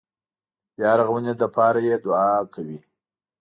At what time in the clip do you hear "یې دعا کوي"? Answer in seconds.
1.87-2.79